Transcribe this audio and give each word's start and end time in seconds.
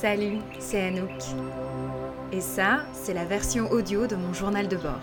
Salut, 0.00 0.38
c'est 0.58 0.80
Anouk. 0.80 1.10
Et 2.32 2.40
ça, 2.40 2.86
c'est 2.94 3.12
la 3.12 3.26
version 3.26 3.70
audio 3.70 4.06
de 4.06 4.16
mon 4.16 4.32
journal 4.32 4.66
de 4.66 4.78
bord. 4.78 5.02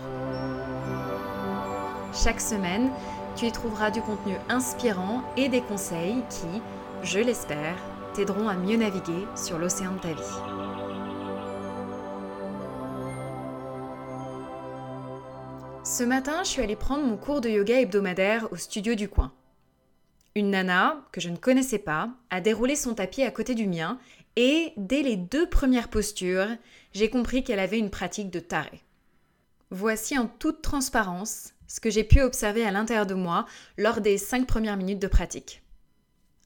Chaque 2.12 2.40
semaine, 2.40 2.90
tu 3.36 3.46
y 3.46 3.52
trouveras 3.52 3.92
du 3.92 4.00
contenu 4.02 4.34
inspirant 4.48 5.22
et 5.36 5.48
des 5.48 5.60
conseils 5.60 6.24
qui, 6.28 6.60
je 7.04 7.20
l'espère, 7.20 7.76
t'aideront 8.12 8.48
à 8.48 8.56
mieux 8.56 8.76
naviguer 8.76 9.24
sur 9.36 9.56
l'océan 9.56 9.92
de 9.92 10.00
ta 10.00 10.08
vie. 10.08 10.38
Ce 15.84 16.02
matin, 16.02 16.42
je 16.42 16.48
suis 16.48 16.62
allée 16.62 16.74
prendre 16.74 17.06
mon 17.06 17.16
cours 17.16 17.40
de 17.40 17.48
yoga 17.48 17.78
hebdomadaire 17.78 18.48
au 18.50 18.56
studio 18.56 18.96
du 18.96 19.08
coin. 19.08 19.30
Une 20.34 20.50
nana, 20.50 20.98
que 21.10 21.20
je 21.20 21.30
ne 21.30 21.36
connaissais 21.36 21.78
pas, 21.78 22.10
a 22.30 22.40
déroulé 22.40 22.76
son 22.76 22.94
tapis 22.94 23.22
à 23.22 23.30
côté 23.32 23.56
du 23.56 23.66
mien 23.66 23.98
et 24.40 24.72
dès 24.76 25.02
les 25.02 25.16
deux 25.16 25.48
premières 25.48 25.90
postures, 25.90 26.46
j'ai 26.92 27.10
compris 27.10 27.42
qu'elle 27.42 27.58
avait 27.58 27.80
une 27.80 27.90
pratique 27.90 28.30
de 28.30 28.38
taré. 28.38 28.84
Voici 29.72 30.16
en 30.16 30.28
toute 30.28 30.62
transparence 30.62 31.54
ce 31.66 31.80
que 31.80 31.90
j'ai 31.90 32.04
pu 32.04 32.20
observer 32.20 32.64
à 32.64 32.70
l'intérieur 32.70 33.04
de 33.04 33.14
moi 33.14 33.46
lors 33.76 34.00
des 34.00 34.16
cinq 34.16 34.46
premières 34.46 34.76
minutes 34.76 35.02
de 35.02 35.08
pratique. 35.08 35.64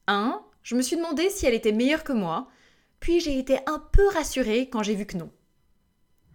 1. 0.07 0.43
Je 0.63 0.75
me 0.75 0.81
suis 0.81 0.97
demandé 0.97 1.29
si 1.29 1.45
elle 1.45 1.53
était 1.53 1.71
meilleure 1.71 2.03
que 2.03 2.15
moi, 2.15 2.49
puis 2.99 3.21
j'ai 3.21 3.39
été 3.39 3.59
un 3.67 3.79
peu 3.93 4.09
rassurée 4.09 4.71
quand 4.71 4.83
j'ai 4.83 4.95
vu 4.95 5.05
que 5.05 5.19
non. 5.19 5.31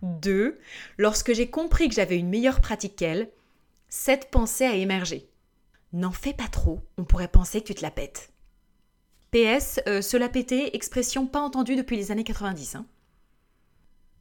2. 0.04 0.60
Lorsque 1.00 1.34
j'ai 1.34 1.50
compris 1.50 1.90
que 1.90 1.96
j'avais 1.96 2.20
une 2.20 2.30
meilleure 2.30 2.62
pratique 2.62 2.96
qu'elle, 2.96 3.32
cette 3.90 4.30
pensée 4.30 4.66
a 4.66 4.76
émergé. 4.76 5.28
N'en 5.92 6.12
fais 6.12 6.34
pas 6.34 6.50
trop, 6.50 6.82
on 7.00 7.04
pourrait 7.04 7.28
penser 7.28 7.62
que 7.62 7.68
tu 7.68 7.74
te 7.74 7.82
la 7.82 7.90
pètes. 7.90 8.32
PS, 9.32 9.80
euh, 9.88 10.02
se 10.02 10.76
expression 10.76 11.28
pas 11.28 11.40
entendue 11.40 11.76
depuis 11.76 11.98
les 11.98 12.12
années 12.12 12.24
90. 12.24 12.76
Hein. 12.76 12.86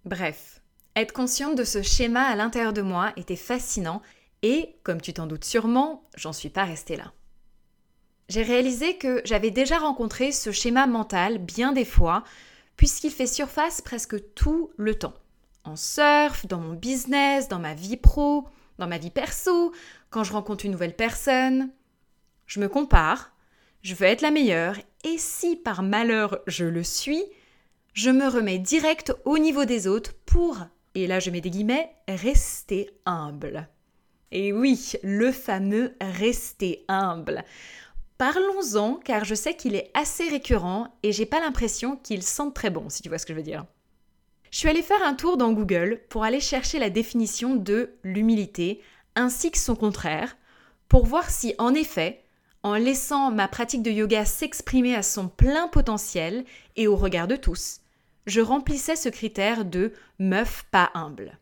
Bref, 0.04 0.60
être 0.94 1.12
consciente 1.12 1.56
de 1.56 1.64
ce 1.64 1.82
schéma 1.82 2.22
à 2.22 2.36
l'intérieur 2.36 2.72
de 2.72 2.82
moi 2.82 3.12
était 3.16 3.36
fascinant 3.36 4.02
et, 4.42 4.76
comme 4.82 5.00
tu 5.00 5.12
t'en 5.12 5.26
doutes 5.26 5.44
sûrement, 5.44 6.04
j'en 6.16 6.32
suis 6.32 6.48
pas 6.48 6.64
restée 6.64 6.96
là. 6.96 7.12
J'ai 8.28 8.42
réalisé 8.42 8.96
que 8.96 9.22
j'avais 9.24 9.50
déjà 9.50 9.78
rencontré 9.78 10.32
ce 10.32 10.50
schéma 10.50 10.86
mental 10.86 11.38
bien 11.38 11.72
des 11.72 11.84
fois, 11.84 12.24
puisqu'il 12.76 13.12
fait 13.12 13.26
surface 13.26 13.80
presque 13.80 14.16
tout 14.34 14.70
le 14.76 14.94
temps. 14.94 15.14
En 15.64 15.76
surf, 15.76 16.46
dans 16.46 16.58
mon 16.58 16.74
business, 16.74 17.48
dans 17.48 17.58
ma 17.58 17.74
vie 17.74 17.96
pro, 17.96 18.48
dans 18.78 18.86
ma 18.86 18.98
vie 18.98 19.10
perso, 19.10 19.72
quand 20.10 20.24
je 20.24 20.32
rencontre 20.32 20.64
une 20.64 20.72
nouvelle 20.72 20.96
personne. 20.96 21.70
Je 22.46 22.60
me 22.60 22.68
compare, 22.68 23.32
je 23.82 23.94
veux 23.94 24.06
être 24.06 24.22
la 24.22 24.30
meilleure, 24.30 24.76
et 25.06 25.18
si 25.18 25.54
par 25.54 25.82
malheur 25.84 26.40
je 26.48 26.64
le 26.64 26.82
suis, 26.82 27.22
je 27.94 28.10
me 28.10 28.26
remets 28.26 28.58
direct 28.58 29.14
au 29.24 29.38
niveau 29.38 29.64
des 29.64 29.86
autres 29.86 30.14
pour, 30.26 30.58
et 30.96 31.06
là 31.06 31.20
je 31.20 31.30
mets 31.30 31.40
des 31.40 31.50
guillemets, 31.50 31.94
rester 32.08 32.90
humble. 33.06 33.68
Et 34.32 34.52
oui, 34.52 34.94
le 35.04 35.30
fameux 35.30 35.94
rester 36.00 36.84
humble. 36.88 37.44
Parlons-en 38.18 38.96
car 38.96 39.24
je 39.24 39.36
sais 39.36 39.54
qu'il 39.54 39.76
est 39.76 39.92
assez 39.94 40.28
récurrent 40.28 40.88
et 41.04 41.12
j'ai 41.12 41.26
pas 41.26 41.38
l'impression 41.38 41.96
qu'il 41.96 42.24
sente 42.24 42.54
très 42.54 42.70
bon, 42.70 42.88
si 42.88 43.02
tu 43.02 43.08
vois 43.08 43.18
ce 43.18 43.26
que 43.26 43.32
je 43.32 43.38
veux 43.38 43.44
dire. 43.44 43.64
Je 44.50 44.58
suis 44.58 44.68
allée 44.68 44.82
faire 44.82 45.04
un 45.04 45.14
tour 45.14 45.36
dans 45.36 45.52
Google 45.52 46.00
pour 46.08 46.24
aller 46.24 46.40
chercher 46.40 46.80
la 46.80 46.90
définition 46.90 47.54
de 47.54 47.90
l'humilité 48.02 48.80
ainsi 49.14 49.52
que 49.52 49.58
son 49.58 49.76
contraire 49.76 50.36
pour 50.88 51.06
voir 51.06 51.30
si 51.30 51.54
en 51.58 51.74
effet 51.74 52.24
en 52.66 52.74
laissant 52.74 53.30
ma 53.30 53.46
pratique 53.46 53.84
de 53.84 53.92
yoga 53.92 54.24
s'exprimer 54.24 54.96
à 54.96 55.04
son 55.04 55.28
plein 55.28 55.68
potentiel 55.68 56.44
et 56.74 56.88
au 56.88 56.96
regard 56.96 57.28
de 57.28 57.36
tous, 57.36 57.78
je 58.26 58.40
remplissais 58.40 58.96
ce 58.96 59.08
critère 59.08 59.64
de 59.64 59.92
meuf 60.18 60.64
pas 60.72 60.90
humble. 60.94 61.38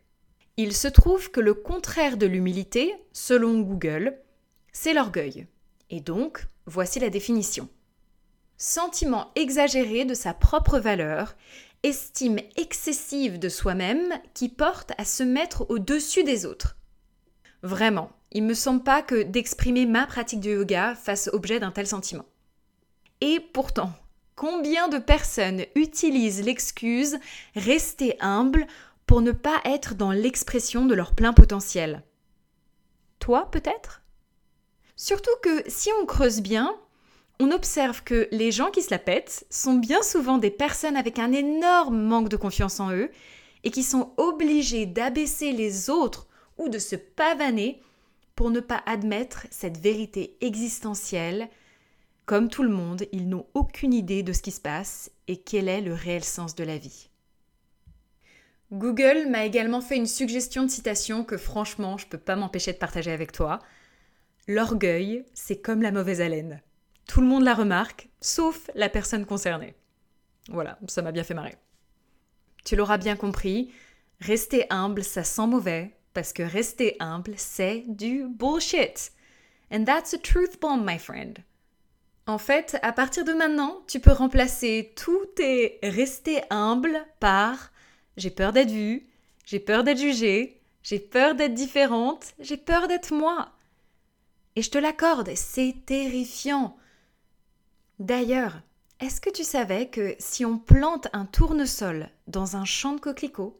Il 0.55 0.71
se 0.71 0.87
trouve 0.87 1.31
que 1.31 1.39
le 1.39 1.55
contraire 1.55 2.17
de 2.17 2.27
l'humilité, 2.27 2.93
selon 3.11 3.59
Google, 3.61 4.19
c'est 4.71 4.93
l'orgueil. 4.93 5.47
Et 5.89 5.99
donc, 5.99 6.45
voici 6.67 6.99
la 6.99 7.09
définition. 7.09 7.69
Sentiment 8.57 9.31
exagéré 9.33 10.05
de 10.05 10.13
sa 10.13 10.35
propre 10.35 10.77
valeur, 10.77 11.35
estime 11.81 12.37
excessive 12.55 13.39
de 13.39 13.49
soi-même 13.49 14.13
qui 14.35 14.47
porte 14.47 14.91
à 14.99 15.05
se 15.05 15.23
mettre 15.23 15.65
au-dessus 15.69 16.23
des 16.23 16.45
autres. 16.45 16.77
Vraiment, 17.63 18.11
il 18.35 18.43
me 18.43 18.53
semble 18.53 18.83
pas 18.83 19.01
que 19.01 19.23
d'exprimer 19.23 19.85
ma 19.85 20.05
pratique 20.05 20.41
de 20.41 20.51
yoga 20.51 20.93
fasse 20.93 21.29
objet 21.31 21.61
d'un 21.61 21.71
tel 21.71 21.87
sentiment. 21.87 22.25
Et 23.21 23.39
pourtant, 23.39 23.93
combien 24.35 24.89
de 24.89 24.97
personnes 24.97 25.63
utilisent 25.73 26.43
l'excuse 26.43 27.17
rester 27.55 28.17
humble 28.19 28.67
pour 29.07 29.21
ne 29.21 29.31
pas 29.31 29.61
être 29.63 29.95
dans 29.95 30.11
l'expression 30.11 30.85
de 30.85 30.93
leur 30.93 31.15
plein 31.15 31.31
potentiel? 31.31 32.03
Toi, 33.19 33.49
peut-être? 33.51 34.01
Surtout 34.97 35.35
que 35.41 35.63
si 35.67 35.89
on 36.01 36.05
creuse 36.05 36.41
bien, 36.41 36.75
on 37.39 37.51
observe 37.51 38.03
que 38.03 38.27
les 38.31 38.51
gens 38.51 38.69
qui 38.69 38.81
se 38.81 38.91
la 38.91 38.99
pètent 38.99 39.45
sont 39.49 39.75
bien 39.75 40.01
souvent 40.01 40.39
des 40.39 40.51
personnes 40.51 40.97
avec 40.97 41.19
un 41.19 41.31
énorme 41.31 42.01
manque 42.01 42.27
de 42.27 42.35
confiance 42.35 42.81
en 42.81 42.91
eux 42.91 43.09
et 43.63 43.71
qui 43.71 43.81
sont 43.81 44.11
obligés 44.17 44.85
d'abaisser 44.85 45.53
les 45.53 45.89
autres 45.89 46.27
ou 46.57 46.67
de 46.67 46.79
se 46.79 46.97
pavaner 46.97 47.81
pour 48.35 48.51
ne 48.51 48.59
pas 48.59 48.83
admettre 48.85 49.47
cette 49.49 49.77
vérité 49.77 50.37
existentielle. 50.41 51.49
Comme 52.25 52.49
tout 52.49 52.63
le 52.63 52.69
monde, 52.69 53.05
ils 53.11 53.29
n'ont 53.29 53.45
aucune 53.53 53.93
idée 53.93 54.23
de 54.23 54.33
ce 54.33 54.41
qui 54.41 54.51
se 54.51 54.61
passe 54.61 55.11
et 55.27 55.37
quel 55.37 55.69
est 55.69 55.81
le 55.81 55.93
réel 55.93 56.23
sens 56.23 56.55
de 56.55 56.63
la 56.63 56.77
vie. 56.77 57.09
Google 58.71 59.27
m'a 59.29 59.45
également 59.45 59.81
fait 59.81 59.95
une 59.95 60.07
suggestion 60.07 60.63
de 60.63 60.69
citation 60.69 61.23
que 61.23 61.37
franchement 61.37 61.97
je 61.97 62.05
ne 62.05 62.09
peux 62.09 62.17
pas 62.17 62.35
m'empêcher 62.35 62.73
de 62.73 62.77
partager 62.77 63.11
avec 63.11 63.31
toi. 63.31 63.59
L'orgueil, 64.47 65.23
c'est 65.33 65.61
comme 65.61 65.81
la 65.81 65.91
mauvaise 65.91 66.19
haleine. 66.19 66.61
Tout 67.07 67.21
le 67.21 67.27
monde 67.27 67.43
la 67.43 67.53
remarque, 67.53 68.09
sauf 68.21 68.69
la 68.73 68.89
personne 68.89 69.25
concernée. 69.25 69.75
Voilà, 70.49 70.79
ça 70.87 71.01
m'a 71.01 71.11
bien 71.11 71.23
fait 71.23 71.33
marrer. 71.33 71.55
Tu 72.63 72.75
l'auras 72.75 72.97
bien 72.97 73.15
compris, 73.15 73.71
rester 74.19 74.65
humble, 74.71 75.03
ça 75.03 75.23
sent 75.23 75.47
mauvais, 75.47 75.94
parce 76.15 76.33
que 76.33 76.41
rester 76.41 76.95
humble, 76.99 77.35
c'est 77.37 77.83
du 77.87 78.25
bullshit. 78.27 79.11
And 79.71 79.83
that's 79.83 80.15
a 80.15 80.17
truth 80.17 80.59
bomb, 80.59 80.83
my 80.83 80.97
friend. 80.97 81.37
En 82.25 82.39
fait, 82.39 82.79
à 82.81 82.91
partir 82.91 83.23
de 83.23 83.33
maintenant, 83.33 83.83
tu 83.87 83.99
peux 83.99 84.13
remplacer 84.13 84.93
tout 84.95 85.25
tes 85.35 85.77
rester 85.83 86.41
humble 86.49 87.05
par 87.19 87.71
j'ai 88.17 88.31
peur 88.31 88.53
d'être 88.53 88.71
vue, 88.71 89.07
j'ai 89.45 89.59
peur 89.59 89.83
d'être 89.83 89.99
jugée, 89.99 90.61
j'ai 90.81 90.99
peur 90.99 91.35
d'être 91.35 91.53
différente, 91.53 92.33
j'ai 92.39 92.57
peur 92.57 92.87
d'être 92.87 93.13
moi. 93.13 93.51
Et 94.55 94.61
je 94.61 94.71
te 94.71 94.77
l'accorde, 94.77 95.29
c'est 95.35 95.75
terrifiant. 95.85 96.77
D'ailleurs, 97.99 98.61
est-ce 99.01 99.19
que 99.19 99.29
tu 99.29 99.43
savais 99.43 99.89
que 99.89 100.15
si 100.17 100.45
on 100.45 100.57
plante 100.57 101.07
un 101.11 101.25
tournesol 101.25 102.09
dans 102.27 102.55
un 102.55 102.65
champ 102.65 102.93
de 102.93 103.01
coquelicots, 103.01 103.59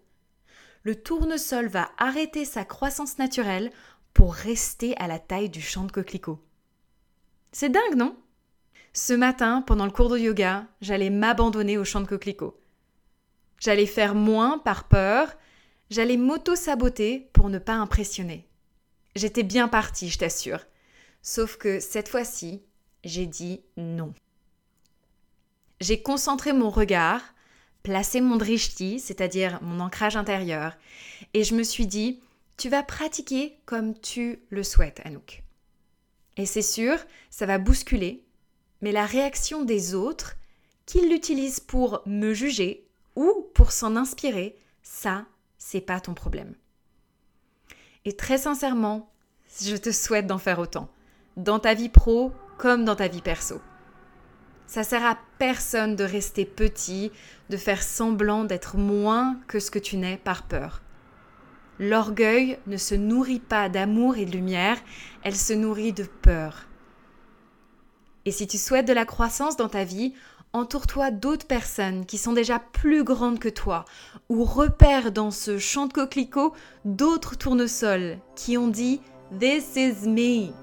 le 0.86 0.96
tournesol 0.96 1.68
va 1.68 1.92
arrêter 1.98 2.46
sa 2.46 2.64
croissance 2.64 3.18
naturelle 3.18 3.72
pour 4.14 4.34
rester 4.34 4.96
à 4.98 5.08
la 5.08 5.20
taille 5.20 5.50
du 5.50 5.60
champ 5.60 5.84
de 5.84 5.92
coquelicot. 5.92 6.40
C'est 7.52 7.70
dingue, 7.70 7.96
non? 7.96 8.16
Ce 8.94 9.12
matin, 9.12 9.62
pendant 9.62 9.86
le 9.86 9.92
cours 9.92 10.10
de 10.10 10.18
yoga, 10.18 10.68
j'allais 10.82 11.10
m'abandonner 11.10 11.78
au 11.78 11.84
champ 11.84 12.02
de 12.02 12.08
coquelicot. 12.08 12.58
J'allais 13.60 13.88
faire 13.88 14.14
moins 14.14 14.60
par 14.60 14.88
peur, 14.88 15.34
j'allais 15.90 16.18
m'auto-saboter 16.18 17.32
pour 17.34 17.50
ne 17.50 17.58
pas 17.58 17.74
impressionner. 17.74 18.48
J'étais 19.16 19.44
bien 19.44 19.68
partie, 19.68 20.10
je 20.10 20.20
t'assure. 20.20 20.60
Sauf 21.24 21.58
que 21.58 21.80
cette 21.80 22.10
fois-ci, 22.10 22.62
j'ai 23.04 23.26
dit 23.26 23.64
non. 23.76 24.14
J'ai 25.82 26.02
concentré 26.04 26.54
mon 26.54 26.70
regard 26.70 27.22
placer 27.86 28.20
mon 28.20 28.36
drishti, 28.36 29.00
c'est-à-dire 29.00 29.60
mon 29.62 29.80
ancrage 29.80 30.18
intérieur, 30.18 30.76
et 31.36 31.44
je 31.44 31.54
me 31.54 31.62
suis 31.62 31.86
dit, 31.86 32.20
tu 32.58 32.68
vas 32.68 32.82
pratiquer 32.82 33.60
comme 33.66 33.98
tu 34.00 34.40
le 34.50 34.64
souhaites, 34.64 35.02
Anouk. 35.06 35.44
Et 36.36 36.48
c'est 36.48 36.64
sûr, 36.64 36.98
ça 37.30 37.46
va 37.46 37.60
bousculer, 37.60 38.24
mais 38.82 38.92
la 38.92 39.06
réaction 39.06 39.64
des 39.64 39.94
autres, 39.94 40.36
qu'ils 40.88 41.10
l'utilisent 41.10 41.60
pour 41.60 42.02
me 42.08 42.34
juger 42.34 42.88
ou 43.16 43.46
pour 43.54 43.72
s'en 43.72 43.96
inspirer, 43.96 44.58
ça, 44.82 45.26
c'est 45.60 45.80
pas 45.80 46.00
ton 46.00 46.16
problème. 46.16 46.56
Et 48.04 48.16
très 48.16 48.40
sincèrement, 48.40 49.12
je 49.62 49.76
te 49.76 49.92
souhaite 49.92 50.26
d'en 50.26 50.40
faire 50.40 50.58
autant, 50.58 50.90
dans 51.38 51.60
ta 51.60 51.76
vie 51.76 51.90
pro 51.90 52.32
comme 52.58 52.84
dans 52.84 52.96
ta 52.96 53.08
vie 53.08 53.22
perso. 53.22 53.62
Ça 54.68 54.84
sert 54.84 55.06
à 55.06 55.18
personne 55.38 55.96
de 55.96 56.04
rester 56.04 56.46
petit, 56.46 57.12
de 57.50 57.58
faire 57.58 57.84
semblant 57.84 58.44
d'être 58.44 58.78
moins 58.78 59.38
que 59.48 59.60
ce 59.60 59.72
que 59.72 59.80
tu 59.80 59.98
n'es 59.98 60.18
par 60.18 60.44
peur. 60.44 60.82
L'orgueil 61.80 62.58
ne 62.68 62.78
se 62.78 62.96
nourrit 62.96 63.40
pas 63.40 63.70
d'amour 63.70 64.18
et 64.18 64.26
de 64.26 64.32
lumière, 64.32 64.78
elle 65.24 65.36
se 65.36 65.54
nourrit 65.54 65.94
de 65.94 66.06
peur. 66.06 66.68
Et 68.26 68.32
si 68.32 68.48
tu 68.48 68.58
souhaites 68.58 68.88
de 68.88 68.94
la 68.94 69.06
croissance 69.06 69.58
dans 69.58 69.70
ta 69.70 69.84
vie, 69.84 70.14
entoure-toi 70.54 71.12
d'autres 71.12 71.46
personnes 71.46 72.06
qui 72.06 72.18
sont 72.18 72.34
déjà 72.34 72.60
plus 72.60 73.04
grandes 73.04 73.40
que 73.40 73.50
toi, 73.50 73.86
ou 74.30 74.46
repère 74.46 75.12
dans 75.12 75.32
ce 75.32 75.60
champ 75.60 75.86
de 75.86 75.94
coquelicots 75.94 76.54
d'autres 76.86 77.38
tournesols 77.38 78.18
qui 78.36 78.58
ont 78.58 78.70
dit 78.70 79.02
This 79.38 79.76
is 79.76 80.08
me. 80.08 80.54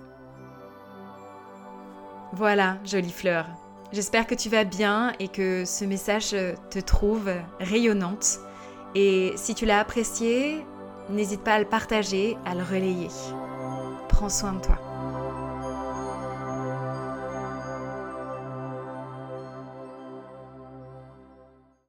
Voilà, 2.33 2.79
jolie 2.85 3.13
fleur. 3.13 3.47
J'espère 3.93 4.27
que 4.27 4.35
tu 4.35 4.49
vas 4.49 4.65
bien 4.65 5.13
et 5.21 5.29
que 5.29 5.65
ce 5.67 5.85
message 5.85 6.31
te 6.71 6.79
trouve 6.79 7.31
rayonnante. 7.61 8.41
Et 8.95 9.33
si 9.37 9.55
tu 9.55 9.67
l'as 9.67 9.81
apprécié, 9.81 10.65
n'hésite 11.11 11.43
pas 11.43 11.55
à 11.55 11.59
le 11.59 11.67
partager, 11.67 12.39
à 12.47 12.55
le 12.55 12.63
relayer. 12.63 13.09
Prends 14.09 14.31
soin 14.31 14.55
de 14.55 14.61
toi. 14.61 14.92